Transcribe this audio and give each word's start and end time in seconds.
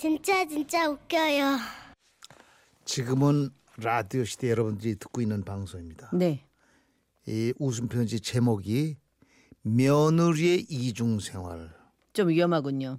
진짜 0.00 0.46
진짜 0.48 0.88
웃겨요. 0.88 1.58
지금은 2.86 3.50
라디오 3.76 4.24
시대 4.24 4.48
여러분들이 4.48 4.98
듣고 4.98 5.20
있는 5.20 5.44
방송입니다. 5.44 6.08
네. 6.14 6.48
이 7.26 7.52
웃음 7.58 7.86
편지 7.86 8.18
제목이 8.18 8.96
며느리의 9.60 10.60
이중 10.70 11.20
생활. 11.20 11.70
좀 12.14 12.28
위험하군요. 12.28 12.98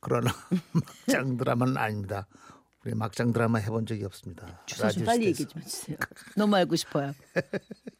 그러나 0.00 0.32
막장 1.06 1.36
드라마는 1.36 1.76
아닙니다. 1.76 2.26
우리 2.84 2.96
막장 2.96 3.32
드라마 3.32 3.60
해본 3.60 3.86
적이 3.86 4.06
없습니다. 4.06 4.64
주소 4.66 4.90
좀 4.90 5.04
빨리 5.04 5.26
얘기 5.26 5.46
좀 5.46 5.62
해주세요. 5.62 5.96
너무 6.36 6.56
알고 6.56 6.74
싶어요. 6.74 7.14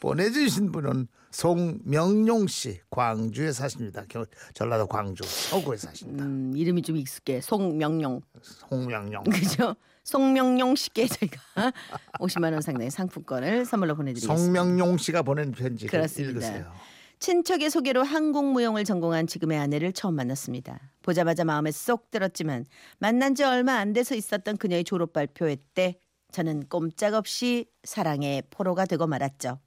보내주신 0.00 0.72
분은 0.72 1.08
송명용 1.30 2.46
씨, 2.46 2.80
광주에 2.90 3.52
사십니다. 3.52 4.04
겨- 4.08 4.26
전라도 4.54 4.86
광주 4.86 5.24
서구에 5.24 5.76
사십니다. 5.78 6.24
음, 6.24 6.52
이름이 6.56 6.82
좀 6.82 6.96
익숙해. 6.96 7.40
송명용. 7.40 8.20
송명용. 8.42 9.24
그죠? 9.24 9.74
송명용 10.04 10.76
씨께 10.76 11.06
저희가 11.06 11.40
50만 12.20 12.52
원 12.52 12.60
상당의 12.60 12.90
상품권을 12.90 13.64
선물로 13.64 13.94
보내드리겠습니다. 13.96 14.36
송명용 14.36 14.98
씨가 14.98 15.22
보낸 15.22 15.52
그렇습니다. 15.52 16.20
읽으세요. 16.20 16.72
친척의 17.20 17.70
소개로 17.70 18.02
항공무용을 18.02 18.82
전공한 18.84 19.28
지금의 19.28 19.56
아내를 19.56 19.92
처음 19.92 20.16
만났습니다. 20.16 20.80
보자마자 21.02 21.44
마음에 21.44 21.70
쏙 21.70 22.10
들었지만 22.10 22.66
만난 22.98 23.36
지 23.36 23.44
얼마 23.44 23.74
안 23.74 23.92
돼서 23.92 24.16
있었던 24.16 24.56
그녀의 24.56 24.82
졸업 24.82 25.12
발표회 25.12 25.56
때 25.74 26.00
저는 26.32 26.66
꼼짝없이 26.68 27.66
사랑의 27.84 28.42
포로가 28.50 28.86
되고 28.86 29.06
말았죠. 29.06 29.60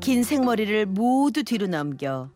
긴 0.00 0.22
생머리를 0.22 0.86
모두 0.86 1.44
뒤로 1.44 1.66
넘겨 1.66 2.30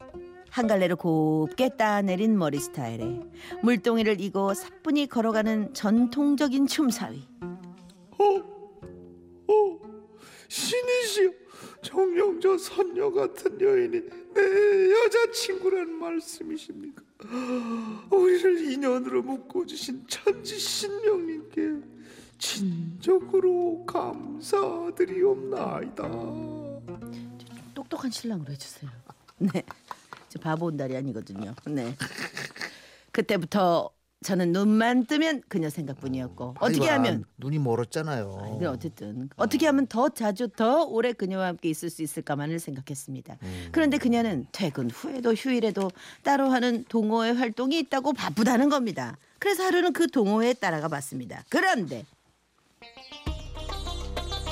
한 0.51 0.67
갈래로 0.67 0.97
곱게 0.97 1.71
따내린 1.77 2.37
머리 2.37 2.59
스타일에 2.61 3.21
물동이를 3.63 4.21
이고 4.21 4.55
사뿐히 4.55 5.07
걸어가는 5.07 5.75
전통적인 5.75 6.67
춤사위. 6.67 7.27
신이시여 10.49 11.33
정영저 11.83 12.59
선녀 12.59 13.11
같은 13.11 13.61
여인이 13.61 14.01
내 14.35 14.91
여자친구란 14.93 15.99
말씀이십니까? 15.99 17.03
우리를 18.11 18.73
인연으로 18.73 19.23
묶어주신 19.23 20.05
천지 20.07 20.59
신명님께 20.59 21.94
진정으로 22.45 23.87
감사드리옵나이다. 23.87 26.03
똑똑한 27.73 28.11
신랑으로 28.11 28.53
해주세요. 28.53 28.91
네, 29.39 29.63
저 30.29 30.39
바보 30.39 30.67
온달이 30.67 30.95
아니거든요. 30.95 31.55
네. 31.67 31.97
그때부터 33.13 33.89
저는 34.23 34.53
눈만 34.53 35.07
뜨면 35.07 35.41
그녀 35.49 35.71
생각뿐이었고 35.71 36.57
어떻게 36.61 36.91
아이고, 36.91 37.09
하면 37.09 37.25
눈이 37.39 37.61
멀었잖아요. 37.61 38.49
근데 38.51 38.67
어쨌든 38.67 39.31
어떻게 39.37 39.65
하면 39.67 39.87
더 39.87 40.11
자주 40.11 40.49
더 40.49 40.85
오래 40.85 41.15
그녀와 41.15 41.47
함께 41.47 41.71
있을 41.71 41.89
수 41.89 42.03
있을까만을 42.03 42.59
생각했습니다. 42.59 43.39
음. 43.43 43.69
그런데 43.73 43.97
그녀는 43.97 44.47
퇴근 44.53 44.91
후에도 44.91 45.33
휴일에도 45.33 45.91
따로 46.23 46.51
하는 46.51 46.85
동호회 46.89 47.31
활동이 47.31 47.79
있다고 47.79 48.13
바쁘다는 48.13 48.69
겁니다. 48.69 49.17
그래서 49.39 49.65
하루는 49.65 49.93
그 49.93 50.09
동호회에 50.09 50.55
따라가 50.55 50.89
봤습니다. 50.89 51.45
그런데 51.51 52.07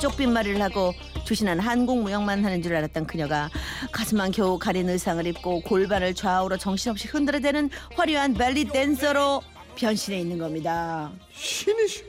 쪽빈말이를 0.01 0.61
하고 0.61 0.93
주신한 1.25 1.59
한국무용만 1.59 2.43
하는 2.43 2.61
줄 2.61 2.75
알았던 2.75 3.07
그녀가 3.07 3.49
가슴만 3.91 4.31
겨우 4.31 4.59
가린 4.59 4.89
의상을 4.89 5.25
입고 5.27 5.61
골반을 5.61 6.13
좌우로 6.13 6.57
정신없이 6.57 7.07
흔들어대는 7.07 7.69
화려한 7.95 8.33
벨리 8.33 8.65
댄서로 8.65 9.41
변신해 9.75 10.19
있는 10.19 10.37
겁니다. 10.37 11.11
신이시여 11.31 12.05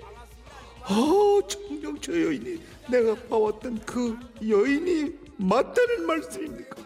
아 0.83 1.41
정영저 1.49 2.13
여인이 2.13 2.61
내가 2.89 3.15
봐왔던 3.29 3.81
그 3.87 4.19
여인이 4.47 5.13
맞다는 5.37 6.07
말씀입니까? 6.07 6.77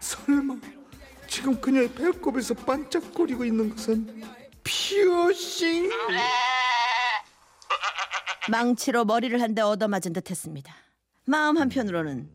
설마 0.00 0.56
지금 1.26 1.60
그녀의 1.60 1.92
배꼽에서 1.92 2.54
반짝거리고 2.54 3.44
있는 3.44 3.70
것은 3.70 4.22
피어싱? 4.62 5.90
망치로 8.50 9.04
머리를 9.04 9.40
한 9.40 9.54
대 9.54 9.62
얻어맞은 9.62 10.12
듯했습니다. 10.12 10.72
마음 11.26 11.56
한편으로는 11.58 12.28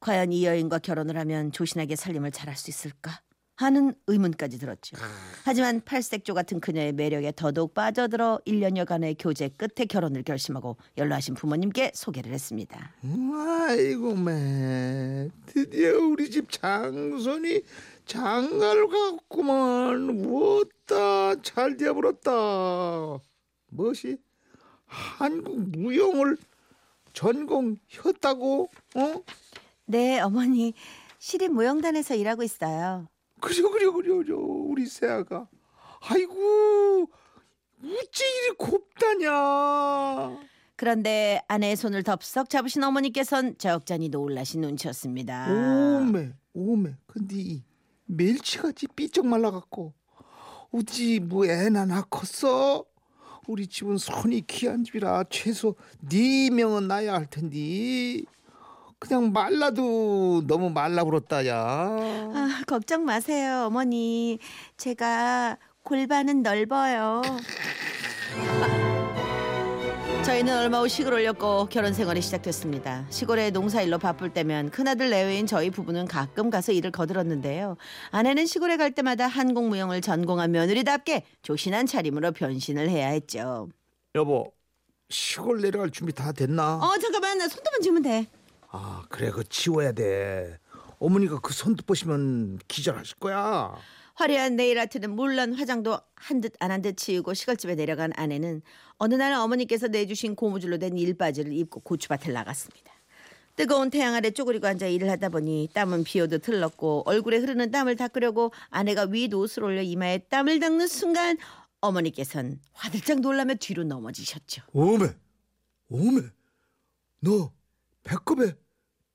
과연 0.00 0.32
이 0.32 0.44
여인과 0.46 0.78
결혼을 0.78 1.16
하면 1.18 1.52
조신하게 1.52 1.96
살림을 1.96 2.30
잘할 2.32 2.56
수 2.56 2.70
있을까 2.70 3.20
하는 3.56 3.94
의문까지 4.06 4.58
들었죠. 4.58 4.96
하지만 5.44 5.80
팔색조 5.84 6.34
같은 6.34 6.58
그녀의 6.58 6.92
매력에 6.92 7.32
더더욱 7.36 7.74
빠져들어 7.74 8.40
1년여간의 8.46 9.16
교제 9.18 9.48
끝에 9.50 9.86
결혼을 9.86 10.22
결심하고 10.24 10.76
연로하신 10.98 11.34
부모님께 11.34 11.92
소개를 11.94 12.32
했습니다. 12.32 12.92
아이고 13.02 14.14
매 14.16 15.28
드디어 15.46 15.98
우리 15.98 16.30
집 16.30 16.50
장손이 16.50 17.62
장가를 18.06 18.88
갔구만 18.88 20.10
우었다 20.26 21.40
잘 21.42 21.76
되어버렸다 21.76 22.30
무엇이 23.70 24.16
한국 24.92 25.70
무용을 25.70 26.36
전공했다고? 27.14 28.68
어? 28.96 29.22
네, 29.86 30.20
어머니. 30.20 30.74
시립 31.18 31.52
무용단에서 31.52 32.14
일하고 32.14 32.42
있어요. 32.42 33.08
그려 33.40 33.70
그려 33.70 33.92
그려 33.92 34.16
그려 34.16 34.36
우리 34.36 34.86
새아가. 34.86 35.48
아이고 36.00 37.08
우찌 37.82 38.24
이리 38.24 38.56
곱다냐? 38.58 40.38
그런데 40.76 41.40
아내의 41.48 41.76
손을 41.76 42.02
덥석 42.02 42.50
잡으신 42.50 42.82
어머니께선 42.84 43.56
적잖이 43.58 44.08
놀라신 44.08 44.60
눈치였습니다. 44.60 45.46
오메 46.00 46.32
오메. 46.54 46.96
근데 47.06 47.36
이 47.36 47.62
멸치같이 48.06 48.88
삐쩍 48.88 49.26
말라갖고 49.26 49.94
어찌 50.72 51.20
뭐 51.20 51.46
애나 51.46 51.86
낳겠어 51.86 52.84
우리 53.46 53.66
집은 53.66 53.98
손이 53.98 54.46
귀한 54.46 54.84
집이라 54.84 55.24
최소 55.30 55.74
네 56.00 56.48
명은 56.50 56.86
낳아야 56.88 57.14
할 57.14 57.26
텐데 57.26 58.22
그냥 58.98 59.32
말라도 59.32 60.44
너무 60.46 60.70
말라버렸다 60.70 61.46
야 61.48 61.58
아, 61.58 62.62
걱정 62.68 63.04
마세요, 63.04 63.64
어머니. 63.66 64.38
제가 64.76 65.58
골반은 65.82 66.42
넓어요. 66.42 67.22
저희는 70.24 70.56
얼마 70.56 70.78
후 70.80 70.86
시골 70.88 71.14
올렸고 71.14 71.66
결혼 71.66 71.92
생활이 71.92 72.22
시작됐습니다. 72.22 73.06
시골에 73.10 73.50
농사일로 73.50 73.98
바쁠 73.98 74.32
때면 74.32 74.70
큰아들 74.70 75.10
내외인 75.10 75.46
저희 75.46 75.68
부부는 75.70 76.06
가끔 76.06 76.48
가서 76.48 76.70
일을 76.70 76.92
거들었는데요. 76.92 77.76
아내는 78.12 78.46
시골에 78.46 78.76
갈 78.76 78.92
때마다 78.92 79.26
한국무용을 79.26 80.00
전공한 80.00 80.52
며느리답게 80.52 81.24
조신한 81.42 81.86
차림으로 81.86 82.30
변신을 82.32 82.88
해야 82.88 83.08
했죠. 83.08 83.68
여보 84.14 84.52
시골 85.10 85.60
내려갈 85.60 85.90
준비 85.90 86.12
다 86.12 86.30
됐나 86.30 86.76
어 86.76 86.98
잠깐만 86.98 87.38
나 87.38 87.48
손톱만 87.48 87.80
지우면 87.82 88.02
돼. 88.02 88.26
아 88.70 89.02
그래 89.08 89.28
그거 89.30 89.42
치워야 89.42 89.90
돼 89.90 90.56
어머니가 91.00 91.40
그 91.40 91.52
손톱 91.52 91.84
보시면 91.86 92.60
기절하실 92.68 93.16
거야 93.16 93.74
화려한 94.14 94.56
네일 94.56 94.78
아트는 94.78 95.10
물론 95.10 95.54
화장도 95.54 95.98
한 96.14 96.40
듯 96.40 96.52
안 96.60 96.70
한 96.70 96.82
듯 96.82 96.96
치우고 96.96 97.34
시골집에 97.34 97.74
내려간 97.74 98.12
아내는 98.16 98.62
어느 98.98 99.14
날 99.14 99.32
어머니께서 99.32 99.88
내주신 99.88 100.34
고무줄로 100.36 100.78
된 100.78 100.96
일바지를 100.96 101.52
입고 101.52 101.80
고추밭을 101.80 102.32
나갔습니다. 102.32 102.92
뜨거운 103.56 103.90
태양 103.90 104.14
아래 104.14 104.30
쪼그리고 104.30 104.66
앉아 104.66 104.86
일을 104.86 105.10
하다 105.10 105.28
보니 105.28 105.68
땀은 105.74 106.04
비오듯 106.04 106.48
흘렀고 106.48 107.02
얼굴에 107.06 107.36
흐르는 107.38 107.70
땀을 107.70 107.96
닦으려고 107.96 108.50
아내가 108.70 109.04
윗 109.04 109.32
옷을 109.34 109.64
올려 109.64 109.82
이마에 109.82 110.18
땀을 110.18 110.58
닦는 110.60 110.86
순간 110.86 111.36
어머니께선 111.80 112.60
화들짝 112.72 113.20
놀라며 113.20 113.54
뒤로 113.56 113.84
넘어지셨죠. 113.84 114.62
오메 114.72 115.06
오메 115.90 116.20
너 117.20 117.52
배꼽에 118.04 118.54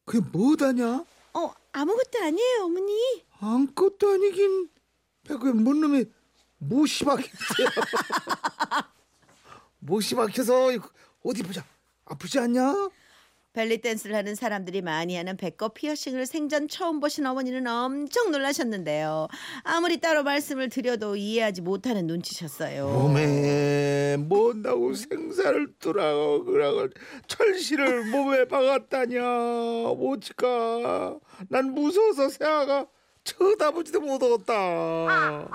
그게 0.06 0.24
뭐다냐 0.32 1.04
어 1.34 1.54
아무것도 1.72 2.20
아니에요 2.22 2.64
어머니. 2.66 2.94
아무것도 3.40 4.10
아니긴 4.10 4.70
배꼽에 5.28 5.52
뭔 5.52 5.82
놈이 5.82 6.06
못이 6.60 7.06
박혔어요 7.06 7.68
못이 9.80 10.16
박혀서 10.16 10.70
어디 11.24 11.44
보자. 11.44 11.64
아프지 12.06 12.40
않냐? 12.40 12.90
벨리 13.54 13.82
댄스를 13.82 14.16
하는 14.16 14.36
사람들이 14.36 14.82
많이 14.82 15.16
하는 15.16 15.36
배꼽 15.36 15.74
피어싱을 15.74 16.28
생전 16.28 16.68
처음 16.68 17.00
보신 17.00 17.26
어머니는 17.26 17.66
엄청 17.66 18.30
놀라셨는데요. 18.30 19.28
아무리 19.64 20.00
따로 20.00 20.22
말씀을 20.24 20.70
드려도 20.70 21.16
이해하지 21.16 21.62
못하는 21.62 22.06
눈치셨어요. 22.06 22.88
몸에 22.88 24.16
뭔다고 24.18 24.94
생사를 24.94 25.74
두라고 25.80 26.46
그라고 26.46 26.88
철시를 27.28 28.06
몸에 28.12 28.46
박았다냐? 28.46 29.24
오지까? 29.90 31.18
난 31.50 31.74
무서워서 31.74 32.30
새아가 32.30 32.86
쳐다보지도 33.28 34.00
못하겠다 34.00 35.48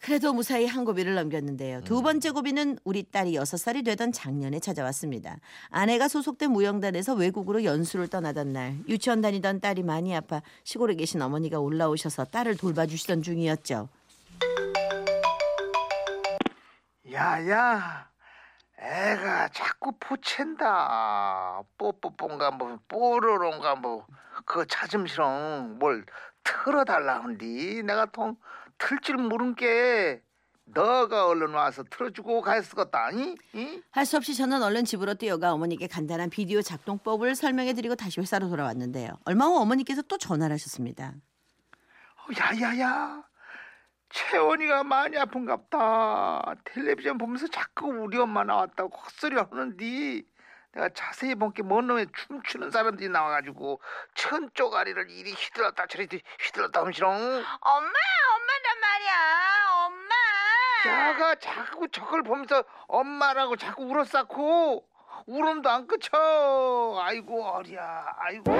그래도 0.00 0.34
무사히 0.34 0.66
한 0.66 0.84
고비를 0.84 1.14
넘겼는데요. 1.14 1.80
두 1.84 2.02
번째 2.02 2.30
고비는 2.30 2.78
우리 2.84 3.04
딸이 3.04 3.34
여섯 3.36 3.56
살이 3.56 3.82
되던 3.82 4.12
작년에 4.12 4.60
찾아왔습니다. 4.60 5.38
아내가 5.70 6.08
소속된 6.08 6.50
무용단에서 6.50 7.14
외국으로 7.14 7.64
연수를 7.64 8.08
떠나던 8.08 8.52
날 8.52 8.76
유치원 8.86 9.22
다니던 9.22 9.60
딸이 9.60 9.82
많이 9.82 10.14
아파 10.14 10.42
시골에 10.62 10.94
계신 10.94 11.22
어머니가 11.22 11.58
올라오셔서 11.58 12.26
딸을 12.26 12.58
돌봐주시던 12.58 13.22
중이었죠. 13.22 13.88
야야 17.10 18.13
애가 18.84 19.48
자꾸 19.48 19.92
포챈다 19.98 21.64
뽀뽀뽀인가 21.78 22.50
뭐 22.50 22.78
뽀로로인가 22.88 23.76
뭐 23.76 24.06
그거 24.44 24.64
찾음 24.66 25.06
싫어 25.06 25.60
뭘 25.78 26.04
틀어달라 26.44 27.22
한디 27.22 27.82
내가 27.82 28.06
통 28.06 28.36
틀 28.78 28.98
줄 29.00 29.16
모른 29.16 29.54
게 29.54 30.22
너가 30.66 31.26
얼른 31.26 31.52
와서 31.52 31.84
틀어주고 31.88 32.42
이? 33.12 33.36
이? 33.52 33.82
할수 33.90 34.16
없이 34.16 34.34
저는 34.34 34.62
얼른 34.62 34.84
집으로 34.84 35.14
뛰어가 35.14 35.52
어머니께 35.52 35.86
간단한 35.86 36.30
비디오 36.30 36.62
작동법을 36.62 37.34
설명해드리고 37.34 37.96
다시 37.96 38.20
회사로 38.20 38.48
돌아왔는데요. 38.48 39.10
얼마 39.26 39.46
후 39.46 39.58
어머니께서 39.58 40.02
또 40.02 40.16
전화를 40.16 40.54
하셨습니다. 40.54 41.12
어, 41.12 42.26
야야야 42.38 43.22
채원이가 44.38 44.82
많이 44.82 45.16
아픈갑다. 45.16 46.54
텔레비전 46.64 47.18
보면서 47.18 47.46
자꾸 47.46 47.86
우리 47.86 48.18
엄마 48.18 48.42
나왔다고 48.42 48.90
헛소리 48.98 49.36
하는디. 49.36 50.26
내가 50.72 50.88
자세히 50.88 51.36
본 51.36 51.52
게 51.52 51.62
뭔 51.62 51.86
놈의 51.86 52.08
춤추는 52.12 52.72
사람들이 52.72 53.08
나와가지고 53.10 53.80
천 54.16 54.50
쪼가리를 54.54 55.08
이리 55.08 55.30
휘둘렀다 55.32 55.86
저리 55.86 56.08
휘둘렀다 56.40 56.80
하면서 56.80 57.06
엄마, 57.06 57.20
엄마란 57.30 58.80
말이야, 58.82 59.14
엄마. 59.86 60.14
야가 60.88 61.34
자꾸 61.36 61.86
저걸 61.88 62.24
보면서 62.24 62.64
엄마라고 62.88 63.54
자꾸 63.54 63.84
울었었고 63.84 64.84
울음도 65.26 65.70
안 65.70 65.86
그쳐. 65.86 66.10
아이고 67.00 67.44
어리야. 67.46 68.04
아이고 68.18 68.52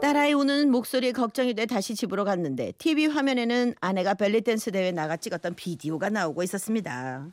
딸아이 0.00 0.32
우는 0.32 0.70
목소리에 0.70 1.12
걱정이 1.12 1.54
돼 1.54 1.66
다시 1.66 1.94
집으로 1.96 2.24
갔는데 2.24 2.72
TV 2.78 3.06
화면에는 3.06 3.74
아내가 3.80 4.14
벨리 4.14 4.40
댄스 4.42 4.70
대회 4.70 4.92
나가 4.92 5.16
찍었던 5.16 5.54
비디오가 5.56 6.08
나오고 6.08 6.42
있었습니다. 6.44 7.26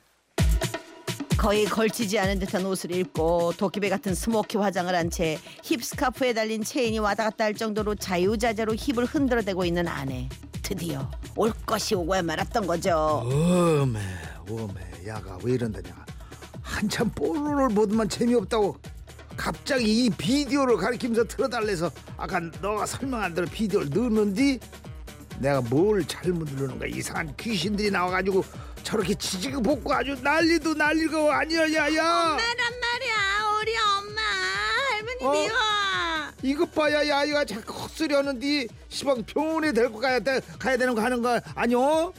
거의 1.37 1.65
걸치지 1.65 2.17
않은 2.17 2.39
듯한 2.39 2.65
옷을 2.65 2.91
입고 2.95 3.53
도깨비 3.57 3.89
같은 3.89 4.15
smoky 4.15 4.57
화장을 4.57 4.93
한 4.95 5.11
채 5.11 5.37
힙스카프에 5.63 6.33
달린 6.33 6.63
체인이 6.63 6.97
왔다 6.97 7.25
갔다 7.25 7.43
할 7.43 7.53
정도로 7.53 7.93
자유자재로 7.95 8.73
힙을 8.75 9.05
흔들어대고 9.05 9.63
있는 9.63 9.87
아내. 9.87 10.27
드디어 10.63 11.09
올 11.35 11.53
것이 11.67 11.93
오고야 11.93 12.23
말았던 12.23 12.65
거죠. 12.65 13.21
어메 13.25 13.99
어메 14.49 14.81
야가 15.07 15.37
왜 15.43 15.53
이런다냐 15.53 16.03
한참 16.63 17.11
뽀로를 17.11 17.69
보더만 17.69 18.09
재미없다고 18.09 18.75
갑자기 19.37 20.05
이 20.05 20.09
비디오를 20.09 20.77
가리키면서 20.77 21.25
틀어달래서 21.25 21.91
아까 22.17 22.39
너가 22.61 22.85
설명 22.85 23.21
안 23.21 23.33
들어 23.33 23.45
비디오를 23.51 23.89
넣었는데 23.89 24.59
내가 25.39 25.61
뭘 25.61 26.05
잘못 26.07 26.49
누르는 26.51 26.79
거야 26.79 26.89
이상한 26.89 27.35
귀신들이 27.37 27.91
나와가지고 27.91 28.43
저렇게 28.83 29.13
지지고 29.15 29.61
볶고 29.61 29.93
아주 29.93 30.15
난리도 30.21 30.75
난리고 30.75 31.31
아니야 31.31 31.61
야야 31.61 32.03
란 32.03 32.37
말이야 32.37 33.15
우리 33.61 33.73
엄마 33.77 34.21
할머니 34.21 35.25
어? 35.25 35.31
미워. 35.31 35.55
이것 36.43 36.71
봐야 36.73 37.07
야 37.07 37.23
이거 37.23 37.43
자꾸 37.43 37.73
헛소리 37.73 38.13
하는데 38.13 38.67
시방 38.89 39.23
병원에 39.23 39.71
데리고 39.71 39.99
가야 39.99 40.19
돼 40.19 40.39
가야 40.59 40.77
되는 40.77 40.93
거 40.93 41.01
하는 41.01 41.21
거 41.21 41.41
아니요 41.55 41.79
어? 41.79 42.13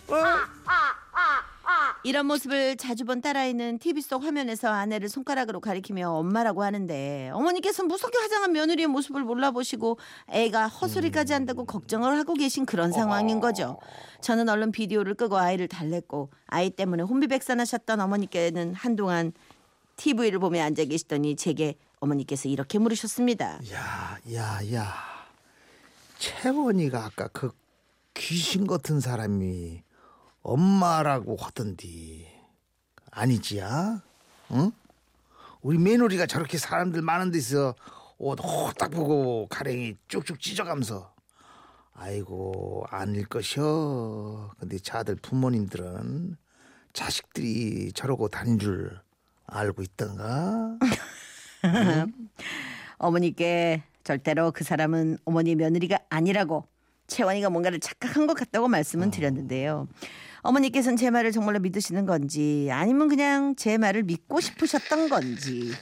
이런 2.06 2.26
모습을 2.26 2.76
자주 2.76 3.05
본 3.05 3.20
딸아이는 3.20 3.81
TV 3.81 4.00
속 4.00 4.23
화면에서 4.23 4.69
아내를 4.69 5.08
손가락으로 5.08 5.58
가리키며 5.61 6.08
엄마라고 6.08 6.62
하는데 6.62 7.31
어머니께서 7.35 7.82
무섭게 7.82 8.17
화장한 8.17 8.53
며느리의 8.53 8.87
모습을 8.87 9.25
몰라보시고 9.25 9.99
애가 10.29 10.69
헛소리까지 10.69 11.32
한다고 11.32 11.64
걱정을 11.64 12.17
하고 12.17 12.35
계신 12.35 12.64
그런 12.64 12.93
상황인 12.93 13.41
거죠. 13.41 13.81
저는 14.20 14.49
얼른 14.49 14.70
비디오를 14.70 15.14
끄고 15.14 15.37
아이를 15.37 15.67
달랬고 15.67 16.31
아이 16.47 16.70
때문에 16.70 17.03
혼비백산하셨던 17.03 18.00
어머니께는 18.00 18.75
한동안 18.75 19.32
TV를 19.97 20.38
보며 20.38 20.62
앉아 20.62 20.85
계시더니 20.85 21.35
제게 21.35 21.75
어머니께서 21.99 22.49
이렇게 22.49 22.79
물으셨습니다. 22.79 23.58
야, 23.73 24.19
야, 24.32 24.61
야. 24.73 24.94
채원이가 26.19 27.05
아까 27.05 27.26
그 27.32 27.50
귀신 28.14 28.69
같은 28.69 29.00
사람이 29.00 29.82
엄마라고 30.46 31.37
하던디 31.37 32.25
아니지야? 33.10 34.00
응? 34.52 34.70
우리 35.60 35.76
며느리가 35.76 36.26
저렇게 36.26 36.56
사람들 36.56 37.02
많은 37.02 37.32
데서 37.32 37.75
옷 38.19 38.38
호딱 38.40 38.93
보고 38.93 39.48
가랭이 39.48 39.96
쭉쭉 40.06 40.40
찢어가면서 40.40 41.12
아이고 41.94 42.84
아닐 42.90 43.26
것이여. 43.26 44.52
근데 44.60 44.78
자들 44.78 45.16
부모님들은 45.16 46.37
자식들이 46.93 47.90
저러고 47.93 48.28
다닌 48.28 48.60
줄 48.60 49.00
알고 49.46 49.82
있던가? 49.82 50.78
어머니께 52.98 53.82
절대로 54.04 54.52
그 54.52 54.62
사람은 54.62 55.19
어머니 55.25 55.56
며느리가 55.56 55.98
아니라고 56.08 56.64
채원이가 57.08 57.50
뭔가를 57.50 57.81
착각한 57.81 58.28
것 58.28 58.34
같다고 58.34 58.69
말씀은 58.69 59.10
드렸는데요. 59.10 59.88
어머니께서는 60.46 60.96
제 60.96 61.10
말을 61.10 61.32
정말로 61.32 61.58
믿으시는 61.60 62.06
건지 62.06 62.69
아니면 62.70 63.08
그냥 63.08 63.54
제 63.56 63.78
말을 63.78 64.04
믿고 64.04 64.40
싶으셨던 64.40 65.08
건지 65.08 65.72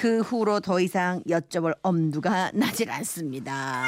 그 0.00 0.20
후로 0.20 0.60
더 0.60 0.80
이상 0.80 1.22
여쭤볼 1.24 1.76
엄두가 1.82 2.52
나질 2.54 2.90
않습니다. 2.90 3.84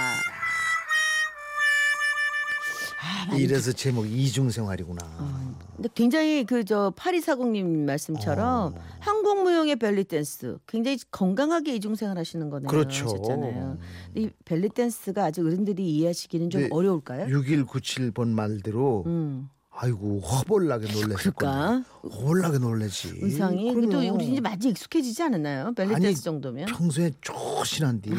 이래서 3.37 3.73
제목 3.73 4.07
이중생활이구나. 4.07 5.55
근데 5.77 5.89
굉장히 5.95 6.45
그 6.45 6.65
저 6.65 6.93
파리사공님 6.97 7.85
말씀처럼 7.85 8.75
어. 8.75 8.81
항공무용의 9.01 9.77
벨리 9.77 10.05
댄스 10.05 10.57
굉장히 10.67 10.99
건강하게 11.11 11.75
이중생활 11.77 12.17
하시는 12.17 12.49
거네요. 12.49 12.69
그렇죠. 12.69 13.05
하셨잖아요. 13.07 13.79
이 14.15 14.31
벨리 14.45 14.69
댄스가 14.69 15.25
아직 15.25 15.43
어른들이 15.43 15.85
이해하시기는 15.91 16.51
좀 16.51 16.63
네, 16.63 16.69
어려울까요? 16.71 17.27
6197번 17.27 18.29
말대로 18.29 19.05
음. 19.07 19.49
아이고 19.77 20.21
허벌나게 20.21 20.91
놀랬을? 20.93 21.33
거야. 21.33 21.83
허벌나게 22.05 22.59
놀래지. 22.59 23.19
의상이 23.21 23.75
그래도 23.75 23.99
그럼. 23.99 24.15
우리 24.15 24.29
이제 24.29 24.41
많이 24.41 24.69
익숙해지지 24.69 25.21
않았나요? 25.25 25.73
벨리 25.75 25.95
댄스 26.01 26.23
정도면 26.23 26.67
평소에 26.67 27.11
조신한데 27.21 28.11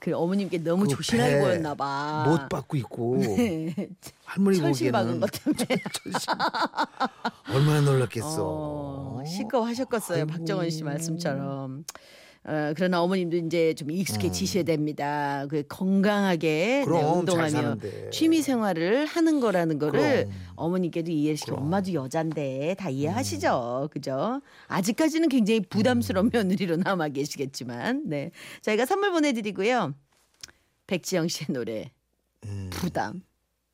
그 0.00 0.12
어머님께 0.16 0.58
너무 0.58 0.82
그 0.84 0.88
조신하게 0.88 1.32
배 1.34 1.40
보였나 1.40 1.74
봐. 1.76 2.24
못 2.28 2.48
받고 2.48 2.76
있고 2.78 3.18
네. 3.22 3.88
할머니 4.24 4.58
철실 4.58 4.90
박은 4.90 5.20
보기에는 5.20 5.20
것 5.20 5.30
때문에 5.30 5.82
철실. 5.92 6.32
얼마나 7.54 7.80
놀랐겠어. 7.82 8.36
어, 8.40 9.22
시끄러하셨겠어요. 9.24 10.18
아이고. 10.22 10.26
박정원 10.32 10.70
씨 10.70 10.82
말씀처럼. 10.82 11.84
어, 12.44 12.72
그러나 12.74 13.02
어머님도 13.02 13.36
이제 13.36 13.74
좀 13.74 13.90
익숙해지셔야 13.90 14.62
됩니다. 14.62 15.46
그 15.50 15.62
건강하게 15.68 16.48
네, 16.48 16.80
음. 16.82 16.84
그럼 16.86 17.26
잘 17.26 17.44
운동하며. 17.54 17.76
취미 18.10 18.40
생활을 18.40 19.04
하는 19.04 19.40
거라는 19.40 19.78
거를 19.78 20.00
그럼. 20.26 20.32
어머니께도 20.56 21.10
이해시키고. 21.10 21.56
음. 21.58 21.62
엄마도 21.64 21.92
여잔데 21.92 22.76
다 22.78 22.88
이해하시죠. 22.88 23.90
그죠? 23.92 24.40
아직까지는 24.68 25.28
굉장히 25.28 25.60
부담스러운 25.60 26.30
며느리로 26.32 26.76
남아 26.84 27.10
계시겠지만 27.10 28.04
네. 28.06 28.30
저희가 28.62 28.86
선물 28.86 29.12
보내 29.12 29.32
드리고요. 29.32 29.94
백지영 30.86 31.28
씨의 31.28 31.48
노래 31.50 31.90
음. 32.46 32.70
부담 32.72 33.22